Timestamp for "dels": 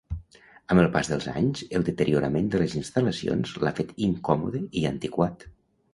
1.11-1.27